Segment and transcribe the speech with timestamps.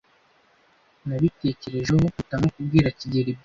[1.07, 3.39] Nabitekerejeho mpitamo kubwira kigeli byose.